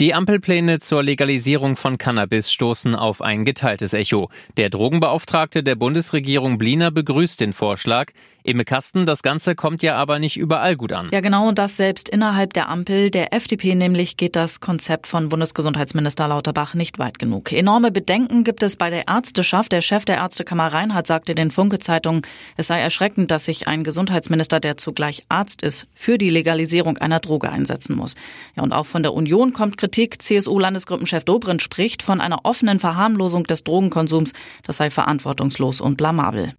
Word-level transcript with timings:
Die 0.00 0.14
Ampelpläne 0.14 0.78
zur 0.78 1.02
Legalisierung 1.02 1.74
von 1.74 1.98
Cannabis 1.98 2.52
stoßen 2.52 2.94
auf 2.94 3.20
ein 3.20 3.44
geteiltes 3.44 3.94
Echo. 3.94 4.30
Der 4.56 4.70
Drogenbeauftragte 4.70 5.64
der 5.64 5.74
Bundesregierung 5.74 6.56
Bliner 6.56 6.92
begrüßt 6.92 7.40
den 7.40 7.52
Vorschlag. 7.52 8.12
Emme 8.44 8.64
Kasten, 8.64 9.06
das 9.06 9.24
Ganze 9.24 9.56
kommt 9.56 9.82
ja 9.82 9.96
aber 9.96 10.20
nicht 10.20 10.36
überall 10.36 10.76
gut 10.76 10.92
an. 10.92 11.08
Ja, 11.10 11.20
genau, 11.20 11.50
das 11.50 11.76
selbst 11.76 12.08
innerhalb 12.08 12.52
der 12.52 12.68
Ampel. 12.68 13.10
Der 13.10 13.34
FDP 13.34 13.74
nämlich 13.74 14.16
geht 14.16 14.36
das 14.36 14.60
Konzept 14.60 15.08
von 15.08 15.30
Bundesgesundheitsminister 15.30 16.28
Lauterbach 16.28 16.74
nicht 16.74 17.00
weit 17.00 17.18
genug. 17.18 17.52
Enorme 17.52 17.90
Bedenken 17.90 18.44
gibt 18.44 18.62
es 18.62 18.76
bei 18.76 18.90
der 18.90 19.08
Ärzteschaft. 19.08 19.72
Der 19.72 19.80
Chef 19.80 20.04
der 20.04 20.18
Ärztekammer 20.18 20.68
Reinhardt 20.68 21.08
sagte 21.08 21.34
den 21.34 21.50
Funke-Zeitungen, 21.50 22.22
es 22.56 22.68
sei 22.68 22.78
erschreckend, 22.78 23.32
dass 23.32 23.46
sich 23.46 23.66
ein 23.66 23.82
Gesundheitsminister, 23.82 24.60
der 24.60 24.76
zugleich 24.76 25.24
Arzt 25.28 25.64
ist, 25.64 25.88
für 25.92 26.18
die 26.18 26.30
Legalisierung 26.30 26.98
einer 26.98 27.18
Droge 27.18 27.50
einsetzen 27.50 27.96
muss. 27.96 28.14
Ja, 28.56 28.62
und 28.62 28.72
auch 28.72 28.86
von 28.86 29.02
der 29.02 29.12
Union 29.12 29.52
kommt 29.52 29.76
Kritik. 29.76 29.87
CSU-Landesgruppenchef 29.90 31.24
Dobrindt 31.24 31.62
spricht 31.62 32.02
von 32.02 32.20
einer 32.20 32.44
offenen 32.44 32.78
Verharmlosung 32.78 33.44
des 33.44 33.64
Drogenkonsums. 33.64 34.32
Das 34.64 34.76
sei 34.76 34.90
verantwortungslos 34.90 35.80
und 35.80 35.96
blamabel. 35.96 36.54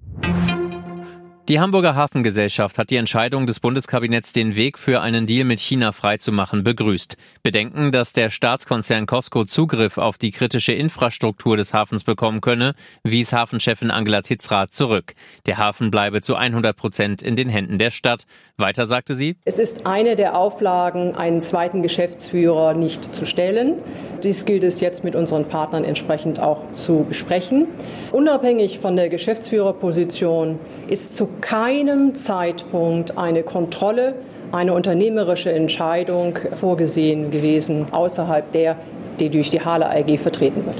Die 1.49 1.59
Hamburger 1.59 1.95
Hafengesellschaft 1.95 2.77
hat 2.77 2.91
die 2.91 2.98
Entscheidung 2.98 3.48
des 3.48 3.59
Bundeskabinetts, 3.59 4.34
den 4.34 4.55
Weg 4.55 4.77
für 4.77 5.02
einen 5.02 5.26
Deal 5.26 5.45
mit 5.45 5.59
China 5.59 5.94
freizumachen, 5.94 6.63
begrüßt. 6.63 7.17
Bedenken, 7.41 7.91
dass 7.91 8.13
der 8.13 8.30
Staatskonzern 8.30 9.07
Costco 9.07 9.45
Zugriff 9.45 9.98
auf 9.98 10.20
die 10.20 10.30
kritische 10.30 10.73
Infrastruktur 10.73 11.57
des 11.57 11.73
Hafens 11.73 12.04
bekommen 12.04 12.41
könne, 12.41 12.76
wies 13.02 13.34
Hafenchefin 13.34 13.90
Angela 13.90 14.21
Titzrath 14.21 14.73
zurück. 14.73 15.16
Der 15.48 15.57
Hafen 15.57 15.90
bleibe 15.90 16.21
zu 16.21 16.35
100 16.35 16.77
Prozent 16.77 17.24
in 17.24 17.35
den 17.35 17.49
Händen 17.49 17.79
der 17.79 17.90
Stadt. 17.90 18.27
Weiter 18.57 18.85
sagte 18.85 19.15
sie, 19.15 19.35
Es 19.43 19.57
ist 19.57 19.87
eine 19.87 20.15
der 20.15 20.37
Auflagen, 20.37 21.15
einen 21.15 21.41
zweiten 21.41 21.81
Geschäftsführer 21.81 22.76
nicht 22.76 23.15
zu 23.15 23.26
stellen. 23.26 23.79
Dies 24.21 24.46
gilt 24.46 24.63
es 24.63 24.81
jetzt 24.81 25.04
mit 25.04 25.15
unseren 25.15 25.46
Partnern 25.46 25.84
entsprechend 25.84 26.40
auch 26.40 26.70
zu 26.70 27.05
besprechen. 27.09 27.65
Unabhängig 28.12 28.77
von 28.77 28.96
der 28.96 29.09
Geschäftsführerposition 29.09 30.59
ist 30.87 31.15
zu 31.15 31.38
keinem 31.41 32.15
Zeitpunkt 32.15 33.18
eine 33.18 33.43
Kontrolle, 33.43 34.15
eine 34.51 34.73
unternehmerische 34.73 35.51
Entscheidung 35.51 36.37
vorgesehen 36.54 37.31
gewesen, 37.31 37.87
außerhalb 37.91 38.51
der, 38.51 38.76
die 39.20 39.29
durch 39.29 39.49
die 39.49 39.63
Halle 39.63 39.90
AG 39.90 40.18
vertreten 40.18 40.65
wird. 40.65 40.76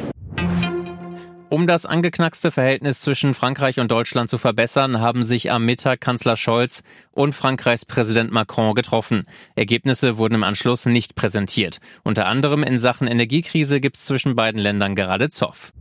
Um 1.50 1.66
das 1.66 1.88
angeknackste 1.88 2.52
Verhältnis 2.52 3.02
zwischen 3.02 3.34
Frankreich 3.34 3.80
und 3.80 3.90
Deutschland 3.90 4.30
zu 4.30 4.38
verbessern, 4.38 5.02
haben 5.02 5.24
sich 5.24 5.52
am 5.52 5.66
Mittag 5.66 6.00
Kanzler 6.00 6.38
Scholz 6.38 6.84
und 7.12 7.34
Frankreichs 7.34 7.86
Präsident 7.86 8.32
Macron 8.32 8.76
getroffen. 8.76 9.26
Ergebnisse 9.56 10.18
wurden 10.18 10.36
im 10.36 10.44
Anschluss 10.44 10.86
nicht 10.86 11.16
präsentiert. 11.16 11.80
Unter 12.04 12.28
anderem 12.28 12.62
in 12.62 12.78
Sachen 12.78 13.08
Energiekrise 13.08 13.82
gibt 13.82 13.98
es 13.98 14.06
zwischen 14.06 14.36
beiden 14.36 14.62
Ländern 14.62 14.96
gerade 14.96 15.30
Zoff. 15.30 15.74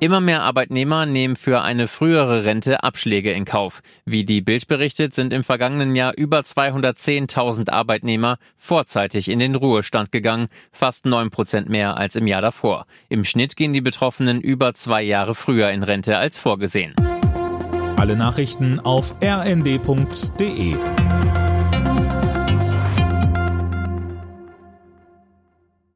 Immer 0.00 0.20
mehr 0.20 0.42
Arbeitnehmer 0.42 1.06
nehmen 1.06 1.36
für 1.36 1.62
eine 1.62 1.88
frühere 1.88 2.44
Rente 2.44 2.82
Abschläge 2.82 3.32
in 3.32 3.44
Kauf. 3.44 3.80
Wie 4.04 4.24
die 4.24 4.42
Bild 4.42 4.66
berichtet, 4.66 5.14
sind 5.14 5.32
im 5.32 5.44
vergangenen 5.44 5.94
Jahr 5.94 6.12
über 6.16 6.40
210.000 6.40 7.70
Arbeitnehmer 7.70 8.38
vorzeitig 8.56 9.28
in 9.28 9.38
den 9.38 9.54
Ruhestand 9.54 10.12
gegangen, 10.12 10.48
fast 10.72 11.06
9 11.06 11.30
Prozent 11.30 11.68
mehr 11.68 11.96
als 11.96 12.16
im 12.16 12.26
Jahr 12.26 12.42
davor. 12.42 12.86
Im 13.08 13.24
Schnitt 13.24 13.56
gehen 13.56 13.72
die 13.72 13.80
Betroffenen 13.80 14.40
über 14.40 14.74
zwei 14.74 15.02
Jahre 15.02 15.34
früher 15.34 15.70
in 15.70 15.82
Rente 15.82 16.18
als 16.18 16.38
vorgesehen. 16.38 16.94
Alle 17.96 18.16
Nachrichten 18.16 18.80
auf 18.80 19.14
rnd.de 19.22 20.74